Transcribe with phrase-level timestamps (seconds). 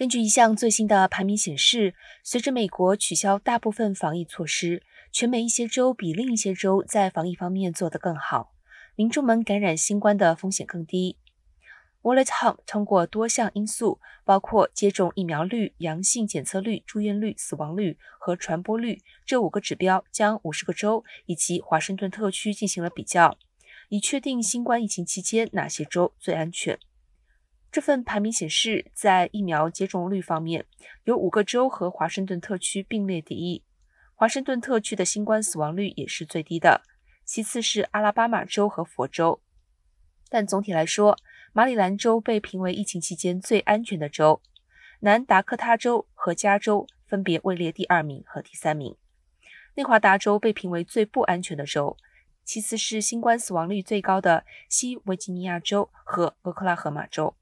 [0.00, 8.54] 根据一项最新的排名显示，随着美国取消大部分防疫措施，全美一些州比另一些州在防疫方面做得更好，
[8.96, 11.18] 民众们感染新冠的风险更低。
[12.00, 23.36] Wallet Hub 通过多项因素，包括接种疫苗率、阳性检测率、住院率、死亡率和传播率这五个指标，将五十个州以及华盛顿特区进行了比较，
[23.90, 26.78] 以确定新冠疫情期间哪些州最安全。
[27.72, 30.66] 这份排名显示，在疫苗接种率方面，
[31.04, 33.62] 有五个州和华盛顿特区并列第一。
[34.16, 36.82] 华盛顿特区的新冠死亡率也是最低的，
[37.24, 39.40] 其次是阿拉巴马州和佛州。
[40.28, 41.16] 但总体来说，
[41.52, 44.42] 马里兰州被评为疫情期间最安全的州，
[45.00, 48.96] 南达科他州和加州分别位列第二名和第三名。
[49.76, 51.96] 内华达州被评为最不安全的州，
[52.44, 57.36] 其次是新冠死亡率最高的西维吉尼亚州和俄克拉荷马州。